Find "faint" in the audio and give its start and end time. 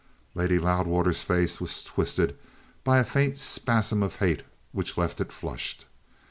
3.03-3.37